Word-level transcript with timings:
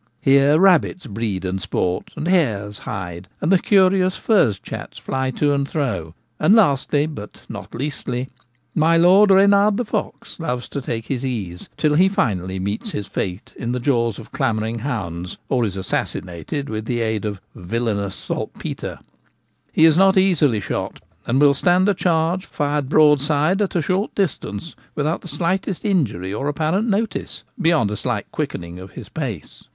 Here 0.19 0.57
rabbits 0.59 1.05
breed 1.05 1.45
and 1.45 1.61
spor*, 1.61 2.01
and 2.15 2.27
hares 2.27 2.79
hide, 2.89 3.27
and 3.39 3.51
the 3.51 3.59
curious 3.59 4.17
furze 4.17 4.57
chats 4.57 4.97
fly 4.97 5.29
to 5.37 5.53
and 5.53 5.69
fro; 5.69 6.15
and 6.39 6.55
lastly, 6.55 7.05
but 7.05 7.41
not 7.47 7.69
leastly, 7.73 8.27
my 8.73 8.97
lord 8.97 9.29
Reynard 9.29 9.77
the 9.77 9.85
Fox 9.85 10.39
loves 10.39 10.67
to 10.69 10.81
take 10.81 11.05
his 11.05 11.23
ease, 11.23 11.69
till 11.77 11.93
he 11.93 12.09
finally 12.09 12.57
meets 12.57 12.89
his 12.89 13.05
fate 13.05 13.53
in 13.55 13.73
the 13.73 13.79
jaws 13.79 14.17
of 14.17 14.31
clamouring 14.31 14.79
hounds, 14.79 15.37
or 15.49 15.63
is 15.63 15.77
assassinated 15.77 16.67
with 16.67 16.85
the 16.85 17.01
aid 17.01 17.23
of' 17.23 17.39
villanous 17.53 18.15
saltpetre/ 18.15 18.97
He 19.71 19.85
is 19.85 19.97
not 19.97 20.17
easily 20.17 20.59
shot, 20.61 20.99
and 21.27 21.37
Savage 21.39 21.41
Attack 21.41 21.41
by 21.41 21.45
a 21.45 21.47
Fox. 21.47 21.47
73. 21.47 21.47
will 21.47 21.53
stand 21.85 21.89
a 21.89 21.93
charge 21.93 22.45
fired 22.47 22.89
broadside 22.89 23.61
at 23.61 23.75
a 23.75 23.83
short 23.83 24.15
distance 24.15 24.75
without 24.95 25.21
the 25.21 25.27
slightest 25.27 25.85
injury 25.85 26.33
or 26.33 26.47
apparent 26.47 26.89
notice, 26.89 27.43
beyond 27.61 27.91
a 27.91 27.95
slight 27.95 28.25
quickening 28.31 28.79
of 28.79 28.93
his 28.93 29.07
pace. 29.07 29.65